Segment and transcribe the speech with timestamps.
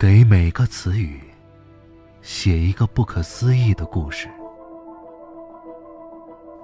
[0.00, 1.20] 给每个词语
[2.22, 4.30] 写一个不可思议的故事。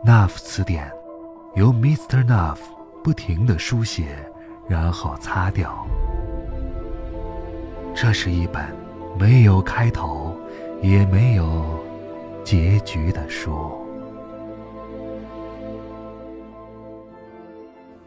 [0.07, 0.91] Nuff 词典
[1.55, 2.25] 由 Mr.
[2.25, 2.57] Nuff
[3.05, 4.07] 不停的书写，
[4.67, 5.87] 然后擦掉。
[7.95, 8.65] 这是一本
[9.21, 10.35] 没有开头，
[10.81, 11.79] 也没有
[12.43, 13.71] 结局的书。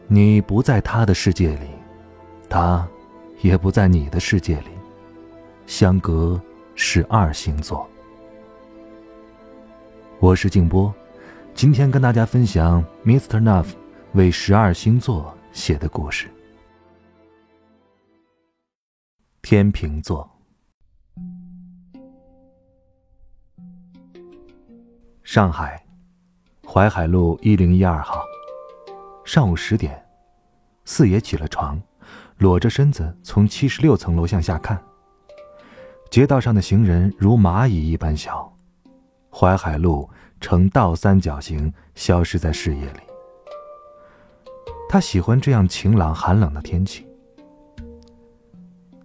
[0.08, 1.68] 你不在他的世界里，
[2.50, 2.88] 他
[3.42, 4.79] 也不在你的世界里。
[5.70, 6.42] 相隔
[6.74, 7.88] 十二星座。
[10.20, 10.92] 我是静波，
[11.54, 13.40] 今天跟大家分享 Mr.
[13.40, 13.68] Nuff
[14.14, 16.28] 为十二星座写的故事。
[19.44, 20.28] 天平座，
[25.22, 25.86] 上海，
[26.66, 28.24] 淮海路一零一二号，
[29.24, 30.04] 上午十点，
[30.84, 31.80] 四爷起了床，
[32.40, 34.84] 裸着身子从七十六层楼向下看。
[36.10, 38.52] 街道上的行人如蚂蚁一般小，
[39.32, 40.10] 淮海路
[40.42, 43.00] 呈倒三角形消失在视野里。
[44.90, 47.06] 他喜欢这样晴朗寒冷的天气。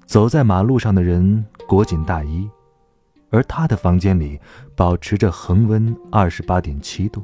[0.07, 2.49] 走在马路上的人裹紧大衣，
[3.29, 4.41] 而他的房间里
[4.75, 7.23] 保持着恒温二十八点七度。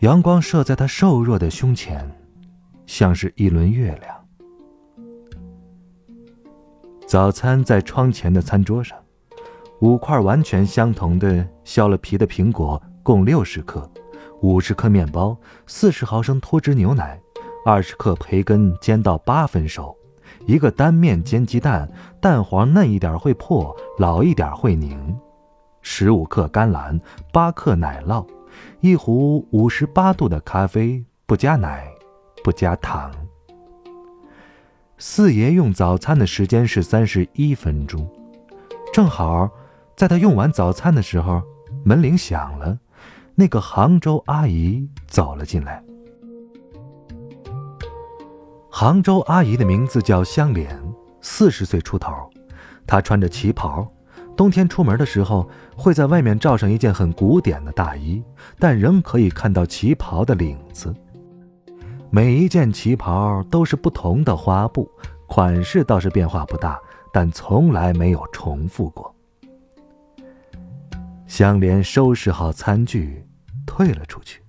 [0.00, 2.10] 阳光射在他瘦弱的胸前，
[2.84, 4.21] 像是一轮月亮。
[7.06, 8.96] 早餐在窗前的餐桌上，
[9.80, 13.80] 五块完全相同的削了皮的苹果，共六十克；
[14.40, 15.36] 五十克面包，
[15.66, 17.20] 四十毫升脱脂牛奶，
[17.66, 19.94] 二十克培根煎到八分熟，
[20.46, 25.14] 一个单面煎鸡蛋，蛋黄嫩一点会破，老一点会凝，
[25.82, 26.98] 十五克甘蓝，
[27.30, 28.26] 八克奶酪，
[28.80, 31.86] 一壶五十八度的咖啡，不加奶，
[32.42, 33.10] 不加糖。
[35.04, 38.08] 四爷用早餐的时间是三十一分钟，
[38.92, 39.50] 正好
[39.96, 41.42] 在他用完早餐的时候，
[41.84, 42.78] 门铃响了，
[43.34, 45.82] 那个杭州阿姨走了进来。
[48.70, 50.80] 杭州阿姨的名字叫香莲，
[51.20, 52.12] 四十岁出头，
[52.86, 53.84] 她穿着旗袍，
[54.36, 58.22] 冬天出门的时候会在外面罩上一件很古典的大衣，
[58.56, 60.94] 但仍可以看到旗袍的领子。
[62.14, 64.86] 每一件旗袍都是不同的花布，
[65.26, 66.78] 款式倒是变化不大，
[67.10, 69.14] 但从来没有重复过。
[71.26, 73.26] 香莲收拾好餐具，
[73.66, 74.42] 退了出去。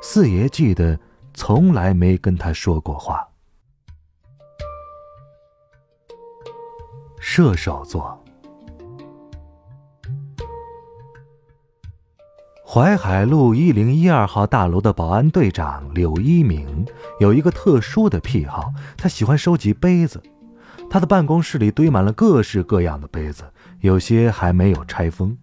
[0.00, 0.98] 四爷记得
[1.34, 3.28] 从来没跟他说过话。
[7.20, 8.18] 射手座。
[12.68, 16.84] 淮海路一零一二号大楼的保安队长柳一鸣
[17.20, 20.20] 有一个特殊的癖好，他喜欢收集杯子。
[20.90, 23.44] 他的办公室里堆满了各式各样的杯子，
[23.82, 25.38] 有些还没有拆封。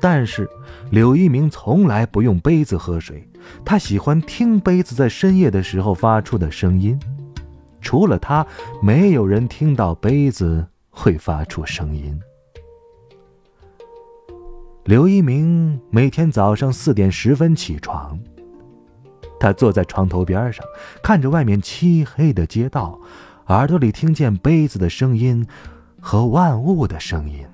[0.00, 0.50] 但是
[0.90, 3.30] 柳一鸣从来不用杯子喝水，
[3.64, 6.98] 他喜欢听杯子在深夜的时候发出的声音。
[7.80, 8.44] 除了他，
[8.82, 12.20] 没有人听到杯子会发出声音。
[14.90, 18.18] 刘一鸣每天早上四点十分起床。
[19.38, 20.66] 他坐在床头边上，
[21.00, 22.98] 看着外面漆黑的街道，
[23.46, 25.46] 耳朵里听见杯子的声音
[26.00, 27.46] 和万物的声音。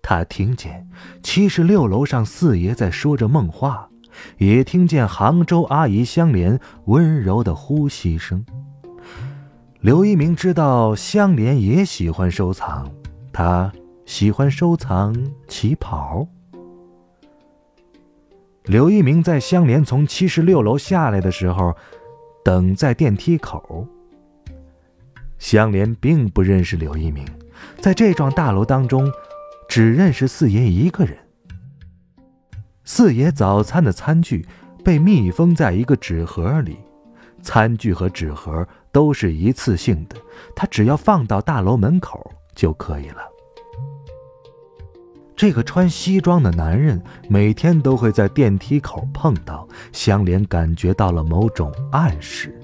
[0.00, 0.88] 他听见
[1.24, 3.88] 七十六楼上四爷在说着梦话，
[4.38, 8.46] 也听见杭州阿姨香莲温柔的呼吸声。
[9.80, 12.88] 刘一鸣知道香莲也喜欢收藏，
[13.32, 13.72] 他。
[14.06, 15.12] 喜欢收藏
[15.48, 16.26] 旗袍。
[18.62, 21.74] 刘一鸣在香莲从七十六楼下来的时候，
[22.44, 23.84] 等在电梯口。
[25.38, 27.26] 香莲并不认识刘一鸣，
[27.80, 29.10] 在这幢大楼当中，
[29.68, 31.18] 只认识四爷一个人。
[32.84, 34.46] 四爷早餐的餐具
[34.84, 36.76] 被密封在一个纸盒里，
[37.42, 40.16] 餐具和纸盒都是一次性的，
[40.54, 43.32] 他只要放到大楼门口就可以了。
[45.36, 52.58] 这个穿西装的男人每天都会在电梯口碰到香莲，感觉到了某种暗示。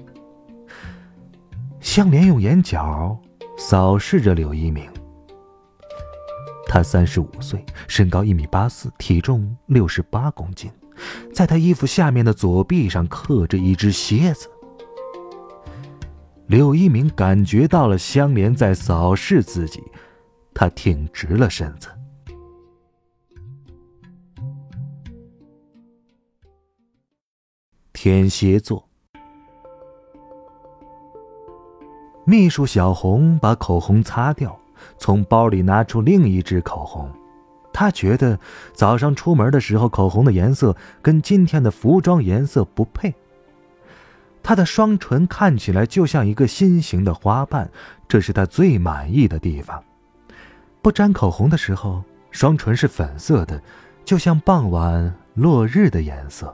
[1.79, 3.15] 香莲用眼角
[3.57, 4.89] 扫视着柳一鸣。
[6.65, 10.71] 他三十五岁，身高一米八四，体重六十八公斤，
[11.31, 14.49] 在他衣服下面的左臂上刻着一只蝎子。
[16.47, 19.83] 柳一鸣感觉到了香莲在扫视自己，
[20.55, 21.89] 他挺直了身子。
[28.03, 28.85] 天蝎座，
[32.25, 34.59] 秘书小红把口红擦掉，
[34.97, 37.09] 从包里拿出另一支口红。
[37.71, 38.37] 她觉得
[38.73, 43.15] 早上出门的时候口红的颜色跟今天的服装颜色不配。
[44.43, 47.71] 她的双唇看起来就像一个心形的花瓣，
[48.09, 49.81] 这是她最满意的地方。
[50.81, 53.63] 不沾口红的时候，双唇是粉色的，
[54.03, 56.53] 就像傍晚落日的颜色。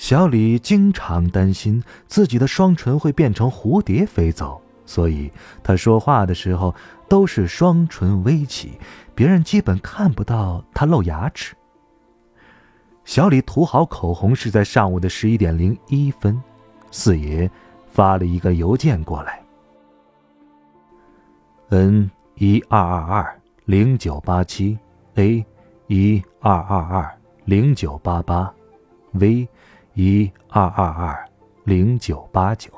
[0.00, 5.30] 小李经常担心自己的双唇会变成蝴蝶飞走，所以
[5.62, 6.74] 他说话的时候
[7.06, 8.80] 都是双唇微起，
[9.14, 11.54] 别人基本看不到他露牙齿。
[13.04, 16.42] 小李涂好口红是在上午的十一点零一分，
[16.90, 17.48] 四爷
[17.90, 19.42] 发了一个邮件过来
[21.68, 24.78] ：n 一二二二零九八七
[25.16, 25.44] ，a
[25.88, 28.50] 一二二二零九八八
[29.12, 29.46] ，v。
[29.94, 31.28] 一二二二
[31.64, 32.70] 零九八九。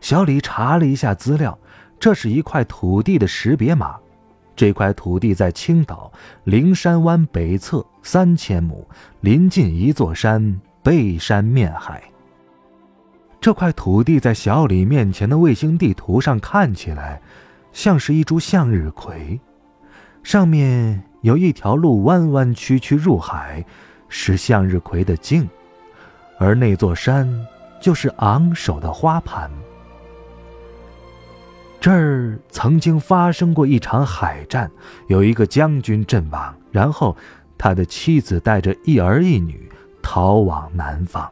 [0.00, 1.56] 小李查了一下资料，
[1.98, 3.96] 这是一块土地的识别码。
[4.54, 6.10] 这块土地在青岛
[6.44, 8.86] 灵山湾北侧三千亩，
[9.20, 12.02] 临近一座山，背山面海。
[13.40, 17.20] 这块土地在小李面前的卫星地图上看起来，
[17.72, 19.38] 像是一株向日葵，
[20.22, 23.64] 上面有一条路弯弯曲曲入海。
[24.18, 25.46] 是向日葵的茎，
[26.38, 27.28] 而那座山
[27.78, 29.50] 就是昂首的花盘。
[31.78, 34.70] 这儿曾经发生过一场海战，
[35.08, 37.14] 有一个将军阵亡，然后
[37.58, 39.70] 他的妻子带着一儿一女
[40.00, 41.30] 逃往南方。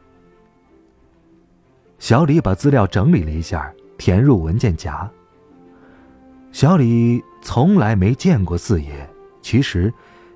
[1.98, 5.10] 小李把资料整理了一下，填入文件夹。
[6.52, 9.08] 小李从来没见过四爷，
[9.40, 9.90] 其实。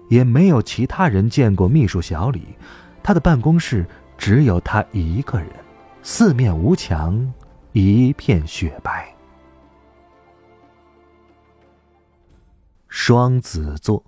[0.09, 2.43] 也没有其他人见过秘书小李，
[3.03, 5.49] 他的办公室只有他一个人，
[6.03, 7.33] 四面无墙，
[7.73, 9.15] 一片雪白。
[12.89, 14.03] 双子座，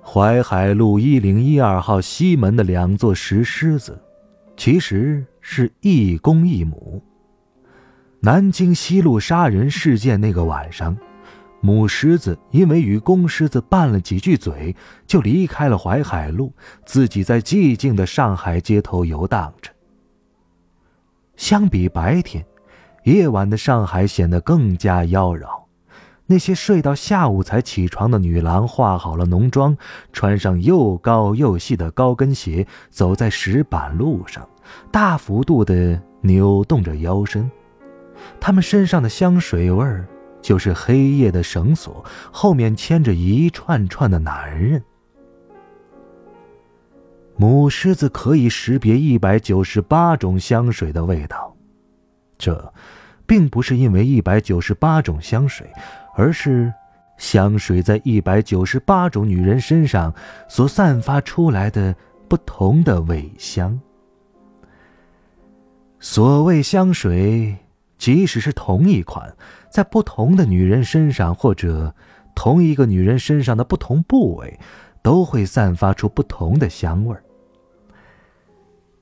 [0.00, 4.00] 淮海路一零一二号西门的两座石狮子，
[4.56, 7.02] 其实是一公一母。
[8.24, 10.96] 南京西路杀人事件那个晚上，
[11.60, 14.74] 母狮子因为与公狮子拌了几句嘴，
[15.06, 16.50] 就离开了淮海路，
[16.86, 19.70] 自己在寂静的上海街头游荡着。
[21.36, 22.42] 相比白天，
[23.02, 25.46] 夜晚的上海显得更加妖娆。
[26.24, 29.76] 那些睡到下午才起床的女郎，化好了浓妆，
[30.14, 34.48] 穿上又高又细的高跟鞋，走在石板路上，
[34.90, 37.50] 大幅度的扭动着腰身。
[38.40, 40.06] 他们身上的香水味儿，
[40.42, 44.82] 就是黑夜的绳索后面牵着一串串的男人。
[47.36, 51.56] 母狮子可以识别一百九十八种香水的味道，
[52.38, 52.72] 这，
[53.26, 55.66] 并不是因为一百九十八种香水，
[56.14, 56.72] 而是
[57.16, 60.14] 香水在一百九十八种女人身上
[60.48, 61.92] 所散发出来的
[62.28, 63.80] 不同的味香。
[65.98, 67.56] 所谓香水。
[67.96, 69.34] 即使是同一款，
[69.70, 71.94] 在不同的女人身上，或者
[72.34, 74.58] 同一个女人身上的不同部位，
[75.02, 77.22] 都会散发出不同的香味儿。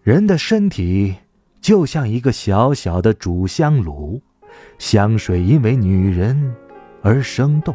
[0.02, 1.16] 人的身体
[1.60, 4.20] 就像一个小小的煮香炉，
[4.78, 6.54] 香水因为女人
[7.02, 7.74] 而生动。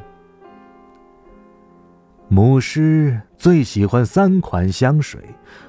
[2.29, 5.21] 母狮最喜欢三款香水，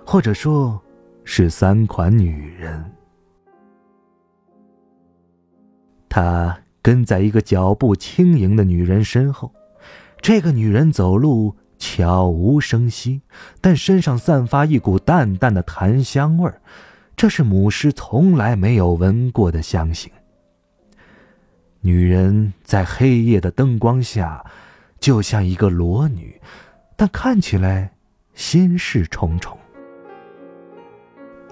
[0.04, 0.80] 或者说，
[1.22, 2.84] 是三款女人。
[6.08, 9.52] 他跟在一个脚步轻盈的女人身后，
[10.20, 13.20] 这个女人走路悄无声息，
[13.60, 16.60] 但身上散发一股淡淡的檀香味儿，
[17.14, 20.10] 这是母狮从来没有闻过的香型。
[21.80, 24.44] 女人在黑夜的灯光下，
[24.98, 26.40] 就像一个裸女，
[26.96, 27.92] 但看起来
[28.34, 29.56] 心事重重。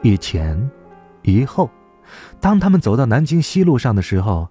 [0.02, 0.70] 一前，
[1.22, 1.70] 一后。
[2.40, 4.48] 当他们走到南京西路上的时候，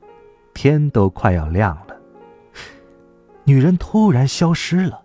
[0.53, 1.95] 天都快要亮了。
[3.43, 5.01] 女人突然消失了。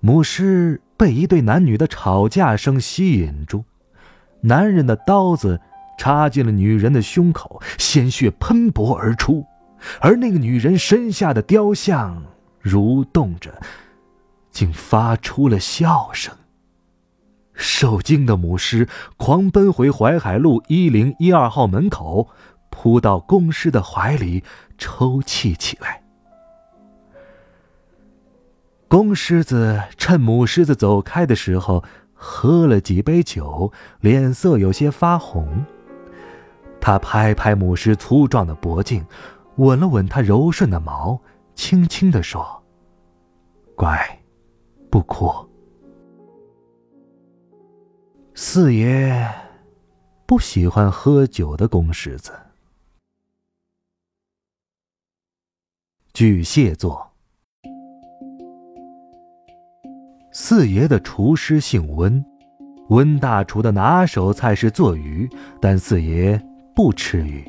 [0.00, 3.64] 母狮被一对男女的吵架声吸引住，
[4.40, 5.60] 男人的刀子
[5.98, 9.44] 插进了女人的胸口，鲜血喷薄而出，
[10.00, 12.22] 而那个女人身下的雕像
[12.62, 13.60] 蠕动着，
[14.50, 16.34] 竟发出了笑声。
[17.58, 22.28] 受惊的母狮狂奔回淮海路一零一二号门口，
[22.70, 24.44] 扑到公狮的怀里，
[24.78, 26.02] 抽泣起来。
[28.86, 31.82] 公狮子趁母狮子走开的时候，
[32.14, 35.66] 喝了几杯酒，脸色有些发红。
[36.80, 39.04] 他拍拍母狮粗壮的脖颈，
[39.56, 41.20] 吻了吻它柔顺的毛，
[41.56, 42.62] 轻轻地说
[43.74, 44.20] ：“乖，
[44.88, 45.28] 不哭。”
[48.40, 49.28] 四爷
[50.24, 52.30] 不喜欢喝酒的公狮子。
[56.14, 57.10] 巨蟹座。
[60.30, 62.24] 四爷的厨师姓温，
[62.90, 65.28] 温大厨的拿手菜是做鱼，
[65.60, 66.40] 但四爷
[66.76, 67.44] 不吃鱼。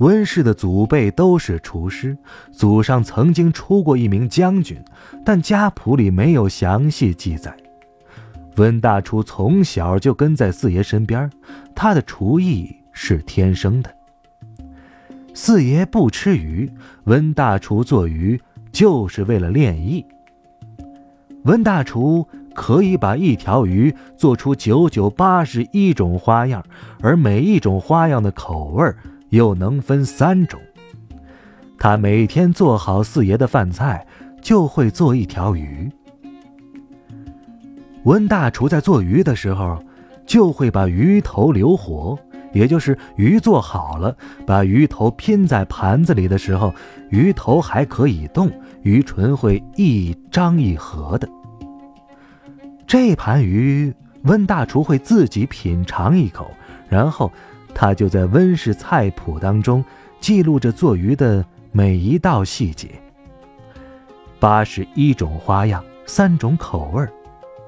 [0.00, 2.18] 温氏的祖辈都是厨师，
[2.50, 4.84] 祖上曾经出过一名将军，
[5.24, 7.56] 但家谱里没有详细记载。
[8.56, 11.30] 温大厨从小就跟在四爷身边，
[11.74, 13.90] 他的厨艺是天生的。
[15.34, 16.70] 四爷不吃鱼，
[17.04, 18.40] 温大厨做鱼
[18.70, 20.04] 就是为了练艺。
[21.44, 26.62] 温大厨可以把一条鱼做出九九八十一种花样，
[27.00, 28.84] 而每一种花样的口味
[29.30, 30.60] 又能分三种。
[31.78, 34.06] 他每天做好四爷的饭菜，
[34.40, 35.90] 就会做一条鱼。
[38.04, 39.78] 温大厨在做鱼的时候，
[40.26, 42.18] 就会把鱼头留活，
[42.52, 44.16] 也就是鱼做好了，
[44.46, 46.74] 把鱼头拼在盘子里的时候，
[47.10, 48.50] 鱼头还可以动。
[48.82, 51.28] 鱼唇会一张一合的。
[52.84, 53.94] 这盘鱼，
[54.24, 56.50] 温大厨会自己品尝一口，
[56.88, 57.30] 然后
[57.72, 59.84] 他就在温氏菜谱当中
[60.20, 62.88] 记录着做鱼的每一道细节。
[64.40, 67.06] 八十一种花样，三种口味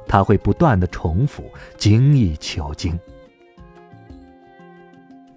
[0.06, 1.44] 他会不断的重复，
[1.76, 2.98] 精益求精。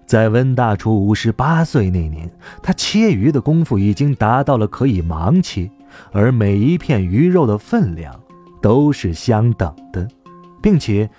[0.06, 2.30] 在温大厨五十八岁那年，
[2.62, 5.70] 他切鱼的功夫已经达到了可以盲切，
[6.12, 8.18] 而每一片鱼肉的分量
[8.62, 10.08] 都是相等的，
[10.62, 11.10] 并且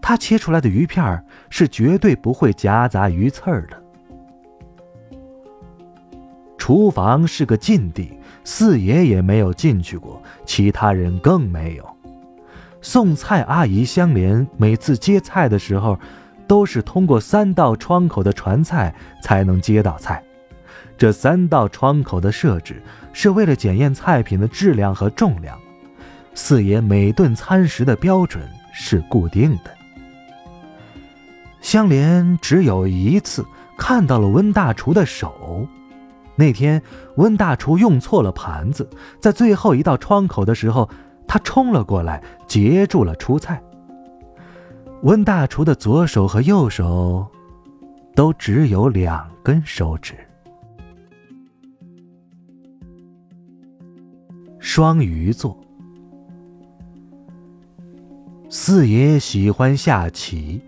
[0.00, 3.82] 他切出来的鱼片是绝对不会夹杂鱼刺儿的。
[6.56, 11.97] 厨房是个禁地，四爷也没有进去过，其他人更没有。
[12.80, 15.98] 送菜阿姨香莲每次接菜的时候。
[16.48, 20.24] 都是通过三道窗口的传菜才能接到菜，
[20.96, 22.82] 这三道窗口的设置
[23.12, 25.58] 是为了检验菜品的质量和重量。
[26.34, 29.70] 四爷每顿餐食的标准是固定的。
[31.60, 33.44] 香莲只有一次
[33.76, 35.68] 看到了温大厨的手，
[36.34, 36.80] 那天
[37.16, 38.88] 温大厨用错了盘子，
[39.20, 40.88] 在最后一道窗口的时候，
[41.28, 43.62] 他冲了过来截住了出菜。
[45.02, 47.24] 温大厨的左手和右手，
[48.16, 50.14] 都只有两根手指。
[54.58, 55.56] 双鱼座，
[58.50, 60.60] 四爷喜欢下棋，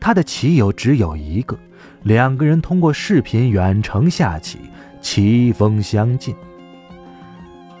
[0.00, 1.58] 他的棋友只有一个，
[2.02, 4.58] 两个人通过视频远程下棋，
[5.02, 6.34] 棋风相近。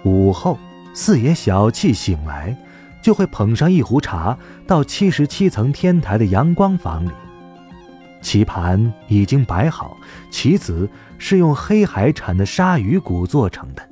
[0.04, 0.58] 午后，
[0.96, 2.56] 四爷小憩醒来。
[3.02, 4.36] 就会捧上一壶茶，
[4.66, 7.12] 到七十七层天台的阳光房里。
[8.20, 9.96] 棋盘已经摆好，
[10.28, 13.88] 棋子是用黑海产的鲨鱼骨做成的。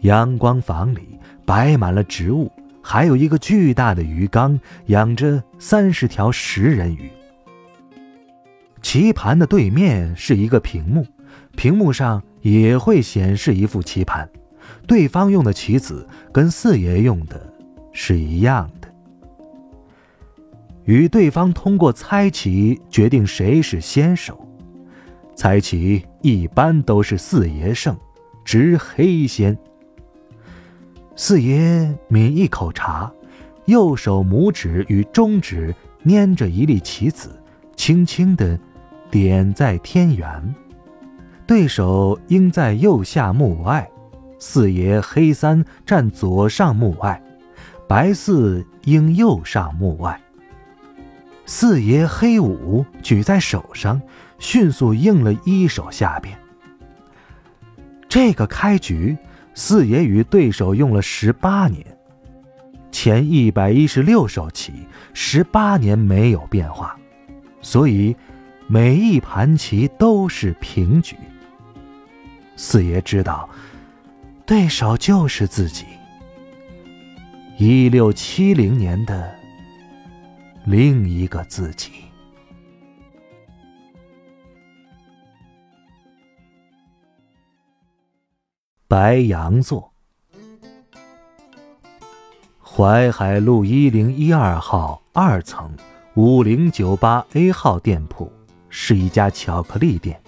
[0.00, 2.50] 阳光房里摆满了植物，
[2.82, 7.10] 还有一个巨大的鱼缸，养着三十条食人鱼。
[8.80, 11.06] 棋盘的对面是一个屏幕，
[11.56, 14.26] 屏幕上也会显示一副棋盘。
[14.86, 17.52] 对方用的棋子跟四爷用的
[17.92, 18.88] 是一样的。
[20.84, 24.46] 与对方通过猜棋决定谁是先手，
[25.36, 27.96] 猜棋一般都是四爷胜，
[28.44, 29.56] 执黑先。
[31.14, 33.12] 四爷抿一口茶，
[33.66, 37.30] 右手拇指与中指捏着一粒棋子，
[37.76, 38.58] 轻轻的
[39.08, 40.54] 点在天元，
[41.46, 43.88] 对手应在右下目外。
[44.44, 47.22] 四爷黑三站左上目外，
[47.86, 50.20] 白四应右上目外。
[51.46, 54.02] 四爷黑五举在手上，
[54.40, 56.36] 迅速应了一手下边。
[58.08, 59.16] 这个开局，
[59.54, 61.86] 四爷与对手用了十八年，
[62.90, 64.72] 前一百一十六手棋，
[65.14, 66.98] 十八年没有变化，
[67.60, 68.16] 所以
[68.66, 71.14] 每一盘棋都是平局。
[72.56, 73.48] 四爷知道。
[74.52, 75.86] 对手就是自己。
[77.56, 79.34] 一六七零年的
[80.66, 81.90] 另一个自己。
[88.86, 89.90] 白羊座，
[92.60, 95.74] 淮海路一零一二号二层
[96.12, 98.30] 五零九八 A 号店铺
[98.68, 100.21] 是一家巧克力店。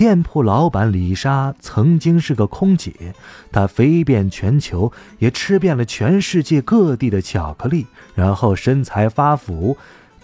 [0.00, 3.14] 店铺老板李莎曾经是个空姐，
[3.52, 9.76] 她飞遍全球，也吃遍了全世界各地的巧克力，然后身材发福，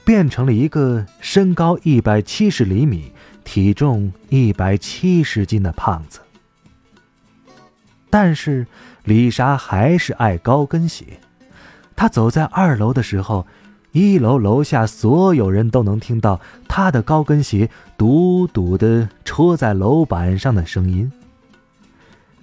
[0.03, 3.13] 变成了一个身高一百七十厘米、
[3.45, 6.21] 体重一百七十斤的胖子。
[8.09, 8.67] 但是。
[9.05, 11.21] 李莎还是爱高跟鞋。
[11.95, 13.47] 她走在二楼的时候，
[13.97, 16.39] 一楼楼下所有人都能听到
[16.69, 21.11] 她的高跟鞋笃笃的戳在楼板上的声音。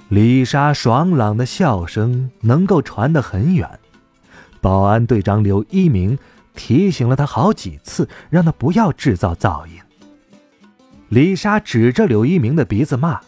[0.10, 3.70] 李莎爽朗的笑声能够传得很远。
[4.62, 6.18] 保安队长柳一鸣
[6.56, 9.74] 提醒了他好几次，让他不要制造噪音。
[11.10, 13.22] 李莎指着柳一鸣的鼻子骂：“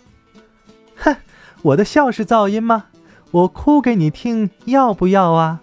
[0.97, 1.15] 哼，
[1.61, 2.85] 我的笑是噪音吗？”
[3.29, 5.61] 我哭给你听，要不要啊？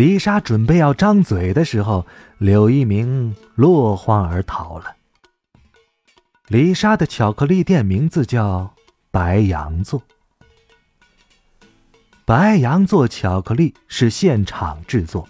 [0.00, 2.06] 丽莎准备要张嘴的时候，
[2.38, 4.96] 柳一鸣落荒而逃了。
[6.48, 8.74] 丽莎的巧克力店名字叫
[9.10, 10.02] 白羊座。
[12.24, 15.28] 白羊座巧克力是现场制作，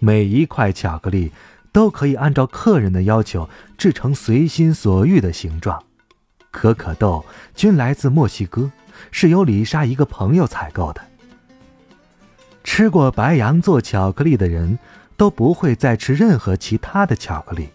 [0.00, 1.32] 每一块巧克力
[1.72, 3.48] 都可以按照客人的要求
[3.78, 5.82] 制成随心所欲的形状。
[6.50, 7.24] 可可豆
[7.54, 8.70] 均来自墨西哥。
[9.10, 11.09] 是由李莎一个朋友采购的。
[12.80, 14.78] 吃过白羊座巧克力的人
[15.14, 17.68] 都不会再吃任何其他的巧克力，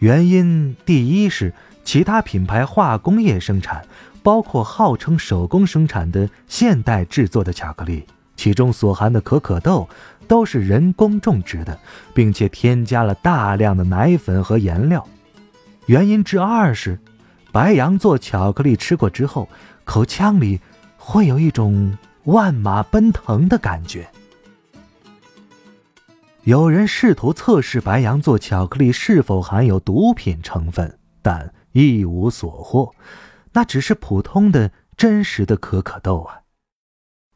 [0.00, 3.86] 原因第一是其他品牌化工业生产，
[4.20, 9.88] 包括号称手工生产的现代制作的巧克力，其中所含的可可豆
[10.26, 11.78] 都是人工种植的，
[12.12, 15.06] 并且添加了大量的奶粉和颜料。
[15.86, 16.98] 原因之二是，
[17.52, 19.48] 白羊座巧克力吃过之后。
[19.84, 20.58] 口腔里
[20.96, 24.08] 会有一种万马奔腾的感觉。
[26.44, 32.92] 有人试图测试白羊座巧克力是否含有毒品成分，但一无所获。
[33.52, 36.42] 那只是普通的、真实的可可豆啊！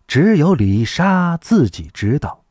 [0.09, 2.45] 只有李莎自己知道，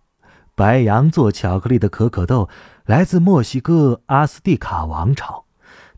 [0.56, 2.47] 白羊座巧克力的可可豆
[2.86, 5.45] 来自墨西哥阿斯蒂卡王朝，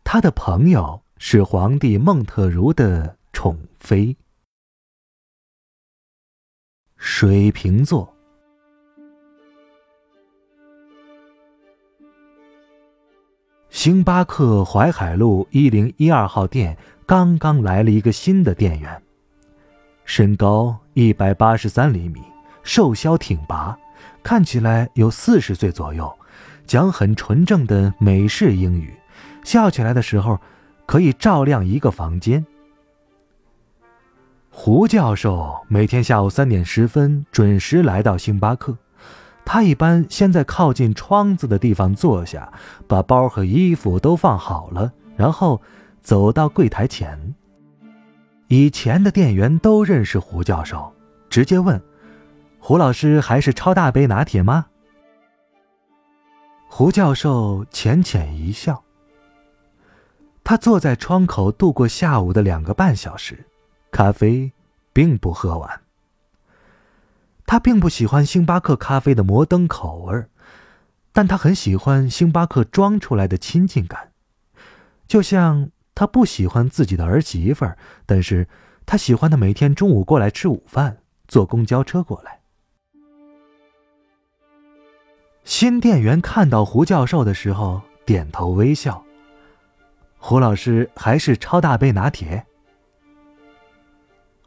[0.02, 3.16] 他的朋友是皇帝孟特茹的。
[3.30, 4.16] 宠妃，
[6.96, 8.17] 水瓶座。
[13.78, 19.00] 星巴克淮海路一零一二号店刚刚来了一个新的店员，
[20.04, 22.20] 身高一百八十三厘米，
[22.64, 23.78] 瘦削挺拔，
[24.20, 26.12] 看起来有四十岁左右，
[26.66, 28.92] 讲很纯正的美式英语，
[29.44, 30.40] 笑起来的时候
[30.84, 32.44] 可以照亮一个房间。
[34.50, 38.76] 胡教授每天下午三点十分准时来到星巴克，
[39.50, 42.52] 他一般先在靠近窗子的地方坐下，
[42.86, 45.62] 把包和衣服都放好了，然后
[46.02, 47.34] 走到柜台前。
[48.48, 50.92] 以前的店员都认识胡教授，
[51.30, 51.80] 直接问
[52.60, 54.66] ：“胡老师还是超大杯拿铁吗？”
[56.68, 58.84] 胡教授浅浅一笑。
[60.44, 63.46] 他坐在窗口度过下午的两个半小时。
[63.90, 64.52] 咖啡
[64.92, 65.80] 并不喝完。
[67.48, 70.26] 他并不喜欢星巴克咖啡的摩登口味
[71.14, 74.12] 但他很喜欢星巴克装出来的亲近感，
[75.06, 78.46] 就像他不喜欢自己的儿媳妇儿，但是
[78.84, 82.38] 他喜欢他每天中午过来吃午饭，坐公交车过来。
[85.42, 89.02] 新店员看到胡教授的时候，点头微笑。
[90.18, 92.44] 胡老师还是超大杯拿铁。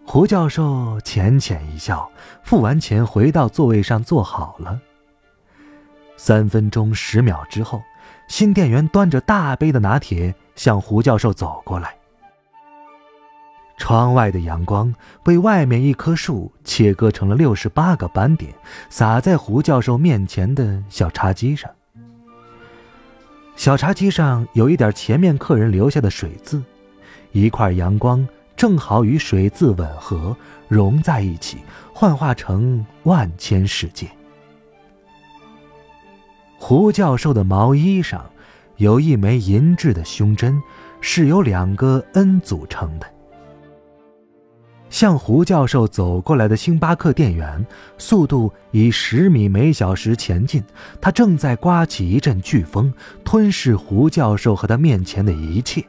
[0.05, 2.09] 胡教授浅浅一笑，
[2.43, 4.79] 付完钱回到座位上坐好了。
[6.17, 7.81] 三分钟十秒之后，
[8.27, 11.95] 新店员端着大杯的拿铁向胡教授走过来。
[13.77, 18.53] 窗外的阳光被外面一棵树切割成了六十八个斑点，
[18.89, 21.71] 洒在胡教授面前的小茶几上。
[23.55, 26.61] 小茶几上有一点前面客人留下的水渍，
[27.31, 28.27] 一块阳光。
[28.61, 31.57] 正好与水渍吻合，融在一起，
[31.91, 34.07] 幻化成万千世界。
[36.59, 38.23] 胡教授的毛衣上
[38.77, 40.61] 有一枚银质的胸针，
[41.01, 43.07] 是由两个 N 组成的。
[44.91, 47.65] 向胡教授走过来的星巴克店员，
[47.97, 50.63] 速度以十米每小时前进，
[51.01, 52.93] 他正在刮起一阵飓风，
[53.25, 55.83] 吞噬胡教授和他面前的一切。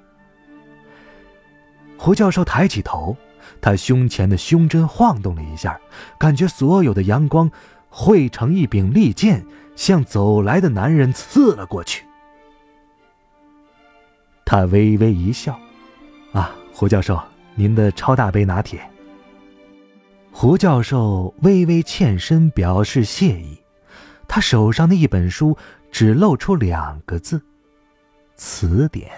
[2.02, 3.16] 胡教授抬起头，
[3.60, 5.80] 他胸前的胸针晃动了一下，
[6.18, 7.48] 感觉所有的阳光
[7.88, 12.04] 汇成一柄利剑，向走来的男人刺了过去。
[14.44, 15.56] 他微微一笑
[16.34, 17.22] ：“啊，胡教授，
[17.54, 18.80] 您的超大杯拿铁。”
[20.32, 23.56] 胡教授微微欠身表示谢意，
[24.26, 25.56] 他手上的一本书
[25.92, 27.40] 只露出两个字
[28.34, 29.08] ：“词典。”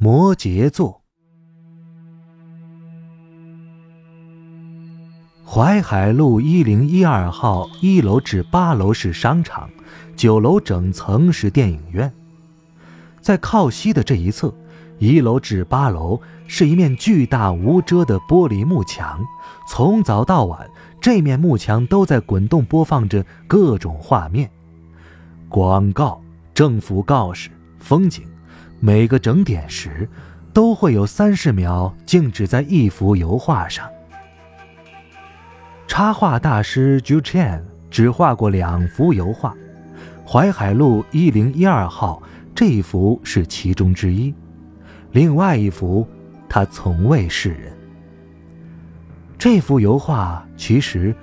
[0.00, 1.02] 摩羯座。
[5.44, 9.68] 淮海路一零一二号一楼至八楼是商场，
[10.14, 12.14] 九楼整层是电影院。
[13.20, 14.54] 在靠西的这一侧，
[15.00, 19.20] 一楼至八楼是一面巨大无遮的玻璃幕墙，
[19.68, 24.48] 从早到晚，这面幕墙都在滚动播放着各种画面、
[25.48, 26.22] 广告、
[26.54, 28.22] 政府告示、风景。
[28.80, 30.08] 每个整点时，
[30.52, 33.88] 都会有三十秒静止在一幅油画上。
[35.86, 37.60] 插画大师 Ju Chen
[37.90, 39.54] 只画过两幅油画，
[40.24, 42.22] 淮海路一零一二号
[42.54, 44.32] 这一幅是其中之一，
[45.12, 46.06] 另外一幅
[46.48, 47.72] 他从未示人。
[49.36, 51.14] 这幅油画其实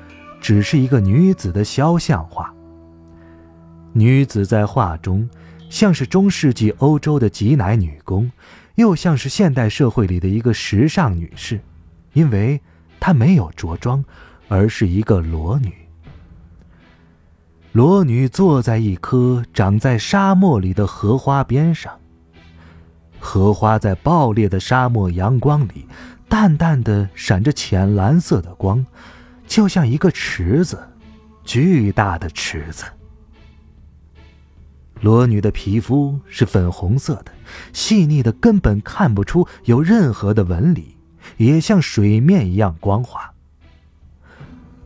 [0.41, 2.53] 只是一个女子的肖像画，
[3.93, 5.29] 女子在画中。
[5.69, 8.31] 像是中世纪欧洲的挤奶女工，
[8.75, 11.59] 又像是现代社会里的一个时尚女士，
[12.13, 12.61] 因为
[12.99, 14.03] 她没有着装，
[14.47, 15.73] 而是一个裸女。
[17.73, 21.91] 裸女坐在一棵长在沙漠里的荷花边上，
[23.19, 25.85] 荷花在爆裂的沙漠阳光里，
[26.29, 28.85] 淡淡的闪着浅蓝色的光，
[29.45, 30.79] 就像一个池子，
[31.43, 32.85] 巨大的池子。
[35.01, 37.31] 裸女的皮肤是粉红色的，
[37.73, 40.95] 细腻的根本看不出有任何的纹理，
[41.37, 43.31] 也像水面一样光滑。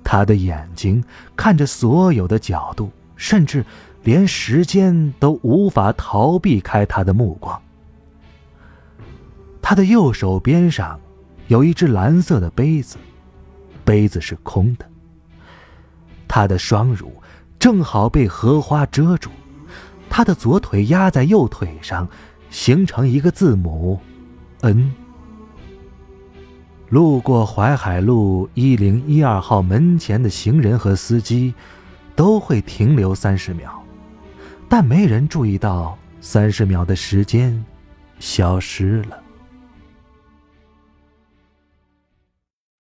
[0.04, 1.04] 她的眼睛
[1.36, 3.64] 看着所有的角度，甚至
[4.04, 7.62] 连时间都无法逃避开她的目光。
[9.62, 11.00] 她的右手边上
[11.48, 12.98] 有一只蓝色的杯子，
[13.86, 14.86] 杯子是空的。
[16.28, 17.14] 她的双乳
[17.60, 19.30] 正好被荷花遮住。
[20.10, 22.08] 他的左腿压在右腿上，
[22.50, 24.00] 形成一个字母
[24.62, 24.92] “N”。
[26.90, 31.54] 路过淮海路一零一二号门前的行人和司机，
[32.16, 33.70] 都会停留三十秒，
[34.68, 37.64] 但没人注意到三十秒的时间
[38.20, 39.22] 消失了。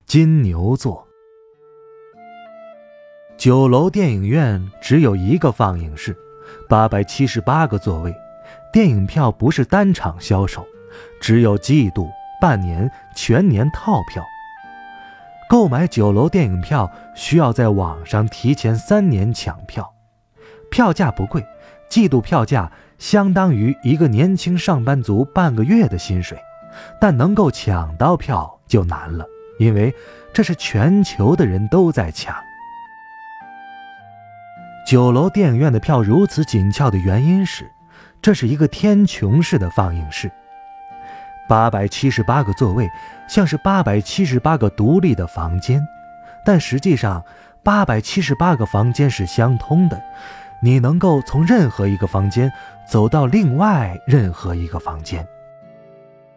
[0.07, 1.07] 金牛座，
[3.37, 6.17] 九楼电影院只有一个放映室。
[6.67, 8.15] 八百七十八个座位，
[8.71, 10.65] 电影票不是单场销售，
[11.21, 12.09] 只有季度、
[12.41, 14.23] 半年、全年套票。
[15.49, 19.93] 购买九楼电影票需要在网上提前三年抢票，
[20.69, 21.43] 票价不贵，
[21.89, 26.37] 季度票价相当于一个年轻上班族半个月的薪水，
[27.01, 29.25] 但能够抢到票就难了，
[29.57, 29.91] 因为
[30.31, 32.35] 这是全球的人都在抢。
[34.89, 37.69] 九楼电影院的票如此紧俏的原因是，
[38.23, 40.31] 这是一个天穹式的放映室，
[41.47, 42.89] 八百七十八个座位
[43.27, 45.79] 像是八百七十八个独立的房间，
[46.43, 47.23] 但实际上
[47.61, 50.01] 八百七十八个房间是相通的，
[50.59, 52.51] 你能够从任何一个房间
[52.87, 55.23] 走到另外任何一个房间。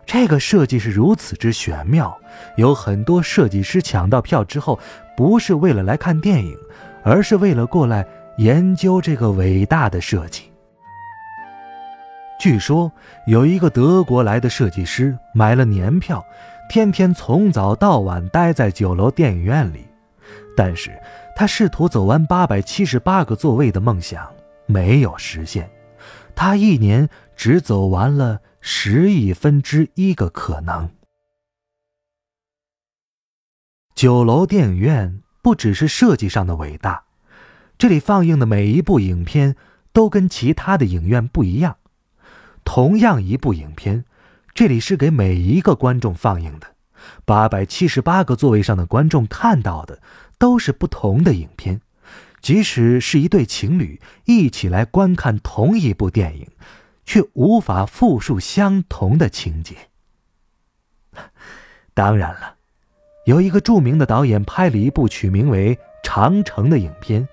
[0.05, 2.15] 这个设计是如此之玄妙，
[2.57, 4.79] 有很多设计师抢到票之后，
[5.17, 6.55] 不是为了来看电影，
[7.03, 8.07] 而是为了过来。
[8.39, 10.51] 研究这个伟大的设计。
[12.41, 12.91] 据说
[13.27, 16.25] 有一个德国来的设计师买了年票，
[16.69, 19.87] 天天从早到晚待在九楼电影院里，
[20.57, 20.91] 但是
[21.37, 24.29] 他试图走完八百七十八个座位的梦想
[24.67, 25.71] 没有实现，
[26.35, 30.91] 他一年只走完了十亿分之一个可能。
[33.95, 37.05] 九楼电影院不只是设计上的伟大。
[37.83, 39.57] 这里放映的每一部影片
[39.93, 41.79] 都跟其他的影院不一样。
[42.63, 44.05] 同样一部影片，
[44.55, 46.77] 这里是给每一个观众放映的。
[47.25, 50.01] 八百七十八个座位上的观众看到的
[50.39, 51.81] 都是不同的影片，
[52.41, 56.47] 即使是一对情侣一起来观看同一部电影，
[57.05, 59.75] 却无法复述相同的情节。
[61.95, 62.59] 当然了，
[63.27, 67.27] 有一个著名的导演拍了一部取名为《长城》的影片。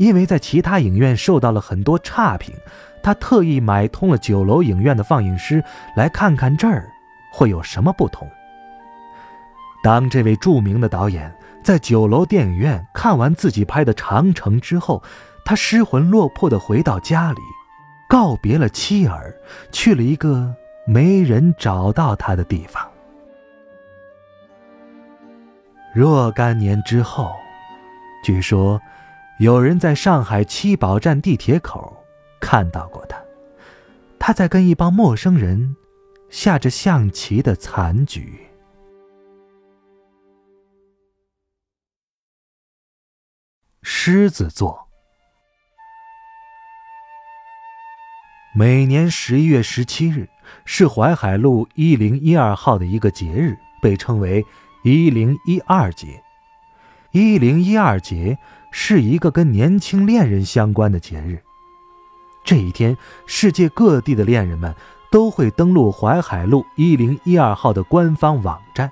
[0.00, 2.54] 因为在其他影院受到了很多差评，
[3.02, 5.62] 他特意买通了九楼影院的放映师，
[5.94, 6.90] 来看看这儿
[7.30, 8.26] 会有什么不同。
[9.82, 11.30] 当这位著名的导演
[11.62, 15.02] 在酒楼电影院看完自己拍的《长城》之后，
[15.44, 17.40] 他失魂落魄地回到家里，
[18.08, 19.34] 告别了妻儿，
[19.70, 20.54] 去了一个
[20.86, 22.82] 没人找到他的地方。
[25.94, 27.30] 若干年之后，
[28.24, 28.80] 据说
[29.40, 31.96] 有人在上海七宝站地铁口
[32.42, 33.18] 看到过他，
[34.18, 35.76] 他在跟一帮陌生人
[36.28, 38.38] 下着象棋的残局。
[43.80, 44.86] 狮子座，
[48.54, 50.28] 每年十一月十七日
[50.66, 54.44] 是淮海路一零一二号的一个节日，被称为
[54.84, 56.22] 一零一二节。
[57.12, 58.38] 一零一二节
[58.70, 61.40] 是一个跟年轻恋人相关的节日。
[62.44, 64.74] 这一天，世界各地的恋人们
[65.10, 68.90] 都会登录淮海路一零一二号的官方网站。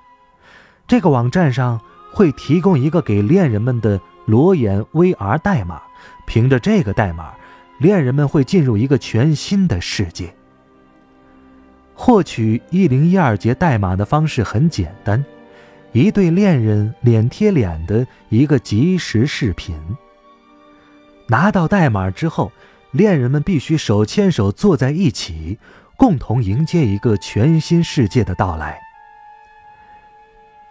[0.87, 1.81] 这个网站上
[2.13, 4.01] 会提供一个给恋人们的。
[4.29, 5.81] 裸眼 VR 代码，
[6.27, 7.33] 凭着这个代码，
[7.79, 10.35] 恋人们会进入一个全新的世界。
[11.95, 15.25] 获取一零一二节代码的方式很简单，
[15.93, 19.77] 一对恋人脸贴脸的一个即时视频。
[21.29, 22.53] 拿到代码之后，
[22.91, 25.59] 恋人们必须手牵手坐在一起，
[25.97, 28.79] 共同迎接一个全新世界的到来。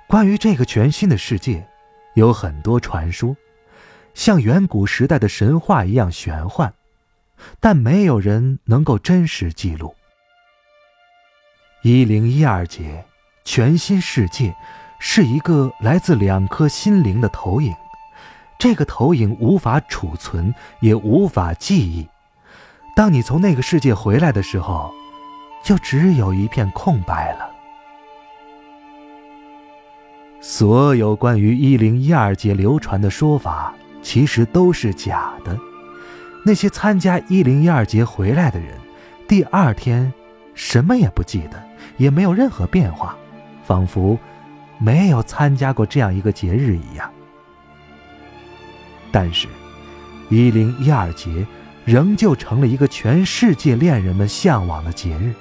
[0.08, 1.68] 关于这个全新的世界，
[2.16, 3.36] 有很多传说。
[4.14, 6.74] 像远古时代的神话一样玄幻，
[7.60, 9.94] 但没有人能够真实记录。
[11.84, 13.06] 一零一二节，
[13.46, 14.56] 全新世界，
[15.00, 17.74] 是一个来自两颗心灵的投影。
[18.58, 22.08] 这个投影无法储存，也无法记忆。
[22.96, 24.92] 当你从那个世界回来的时候，
[25.64, 27.50] 就只有一片空白了。
[30.40, 33.74] 所有关于一零一二节流传的说法。
[34.04, 35.58] 其实都是假的。
[36.46, 38.74] 那些参加一零一二节回来的人，
[39.28, 40.14] 第二天
[40.54, 41.62] 什么也不记得，
[41.98, 43.18] 也没有任何变化，
[43.66, 44.18] 仿佛
[44.80, 47.12] 没有参加过这样一个节日一样。
[49.12, 49.48] 但是，
[50.30, 51.46] 一零一二节
[51.86, 55.34] 仍旧成了一个全世界恋人们向往的节日。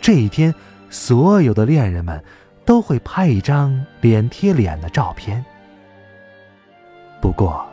[0.00, 0.54] 这一天，
[0.90, 2.22] 所有的恋人们
[2.64, 5.44] 都会拍一张脸贴脸的照片。
[7.20, 7.66] 不过，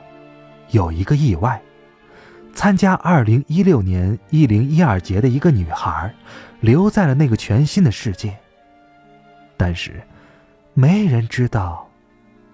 [0.72, 1.62] 有一个意外，
[2.54, 6.14] 参加二零一六年一零一二节的一个女孩，
[6.60, 8.36] 留在了那个全新的世界。
[9.56, 10.02] 但是，
[10.78, 11.90] 没人知道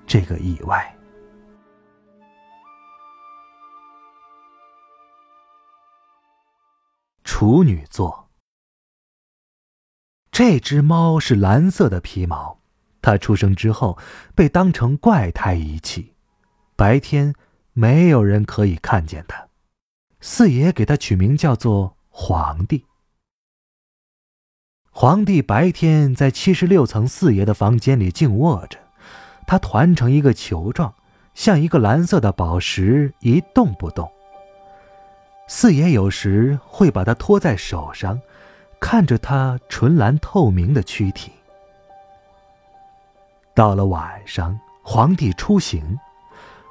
[0.06, 0.96] 这个意外。
[7.24, 8.30] 处女座，
[10.32, 12.60] 这只猫是蓝色的皮毛，
[13.02, 13.98] 它出生之后
[14.36, 16.14] 被当成怪胎遗弃，
[16.76, 17.34] 白天。
[17.74, 19.48] 没有人可以看见它，
[20.20, 22.86] 四爷给它取名叫做皇帝。
[25.02, 28.78] 皇帝白天在七十六层四爷的房间里静卧着，
[29.48, 30.94] 他团成一个球状，
[31.34, 34.12] 像一个蓝色的宝石，一动不动。
[35.48, 38.22] 四爷有时会把他托在手上，
[38.80, 41.32] 看着他纯蓝透明的躯体。
[43.56, 45.98] 到了晚上，皇帝出行。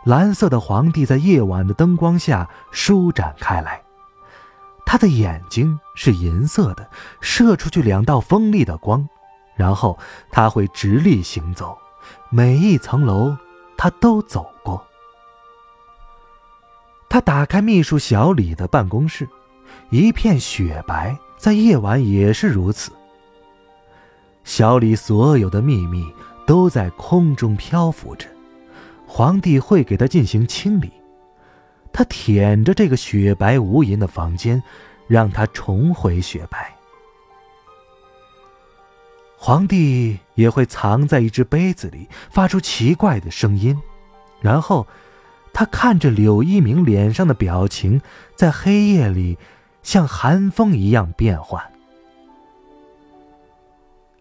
[0.04, 3.82] 蓝色的皇帝在夜晚的灯光下舒展开来，
[4.90, 9.08] 他的眼睛是银色的，射出去两道锋利的光，
[9.54, 9.96] 然后
[10.32, 11.78] 他会直立行走，
[12.28, 13.36] 每一层楼
[13.76, 14.84] 他都走过。
[17.08, 19.28] 他打开秘书小李的办公室，
[19.90, 22.90] 一片雪白，在夜晚也是如此。
[24.42, 26.12] 小李所有的秘密
[26.44, 28.26] 都在空中漂浮着。
[29.06, 30.90] 皇帝会给他进行清理，
[31.92, 34.62] 他舔着这个雪白无垠的房间，
[35.06, 36.74] 让它重回雪白。
[39.36, 43.76] 皇帝也会藏在一只杯子里，发出奇怪的声音，
[44.40, 44.86] 然后
[45.52, 48.00] 他看着柳一鸣脸上的表情，
[48.36, 49.38] 在黑夜里
[49.82, 51.62] 像寒风一样变换。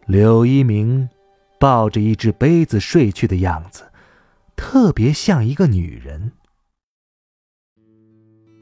[0.05, 1.10] 柳一鸣
[1.60, 3.84] 抱着一只杯子睡去的样子。
[4.55, 6.34] 特别像一个女人。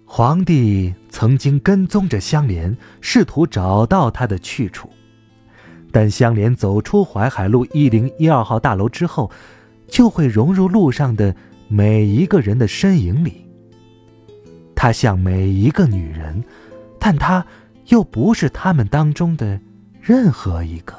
[0.09, 4.89] 皇帝曾经跟踪着香莲，试图找到她的去处，
[5.91, 9.29] 但香莲走出淮海路一零一二号大楼之后，
[9.89, 11.35] 就会融入路上的
[11.67, 13.45] 每一个人的身影里。
[14.73, 16.41] 她像每一个女人，
[16.97, 17.45] 但她
[17.87, 19.59] 又不是他们当中的
[20.01, 20.95] 任何一个。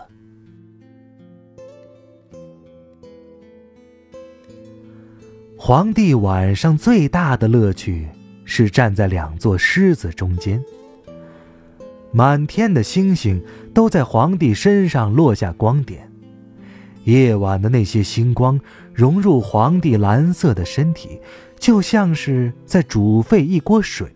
[5.56, 8.06] 皇帝晚上最大的乐趣
[8.50, 10.64] 是站在两座狮子中间，
[12.10, 16.10] 满天的星星都在皇帝身上落下光点，
[17.04, 18.58] 夜晚的那些星光
[18.94, 21.20] 融入皇帝蓝色的身体，
[21.58, 24.10] 就像是在煮沸一锅水。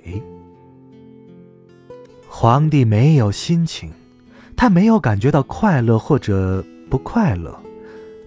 [2.26, 3.92] 皇帝没有心情，
[4.56, 7.54] 他没有感觉到快乐或者不快乐，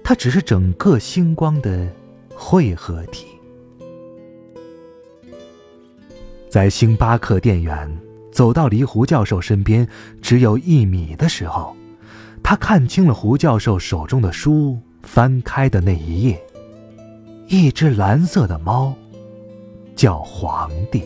[0.03, 1.89] 他只是整个星光的
[2.35, 3.25] 汇合体。
[6.55, 7.99] 在星巴克店员
[8.31, 9.85] 走到离胡教授身边
[10.21, 11.75] 只有一米的时候，
[12.41, 16.41] 他看清了胡教授手中的书翻开的那一页，
[17.49, 18.93] 一只蓝色的猫，
[19.97, 21.03] 叫皇帝。